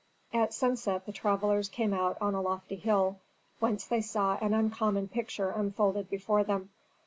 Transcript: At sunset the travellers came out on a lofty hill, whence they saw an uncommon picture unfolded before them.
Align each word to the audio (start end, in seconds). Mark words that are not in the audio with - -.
At 0.33 0.51
sunset 0.51 1.05
the 1.05 1.11
travellers 1.11 1.69
came 1.69 1.93
out 1.93 2.17
on 2.19 2.33
a 2.33 2.41
lofty 2.41 2.75
hill, 2.75 3.19
whence 3.59 3.85
they 3.85 4.01
saw 4.01 4.35
an 4.41 4.51
uncommon 4.51 5.09
picture 5.09 5.51
unfolded 5.51 6.09
before 6.09 6.43
them. 6.43 6.71